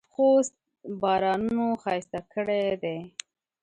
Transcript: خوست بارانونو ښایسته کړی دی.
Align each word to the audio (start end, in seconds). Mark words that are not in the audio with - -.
خوست 0.13 0.55
بارانونو 1.01 1.67
ښایسته 1.83 2.19
کړی 2.33 2.63
دی. 2.83 2.99